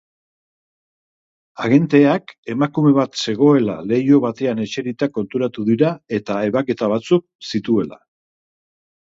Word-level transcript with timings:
Agenteak 1.65 2.33
emakume 2.53 2.93
bat 2.99 3.19
zegoela 3.25 3.75
leiho 3.91 4.21
batean 4.25 4.63
eserita 4.65 5.11
konturatu 5.19 5.69
dira 5.71 5.93
eta 6.21 6.39
ebaketa 6.51 6.91
batzuk 6.95 7.29
zituela. 7.53 8.05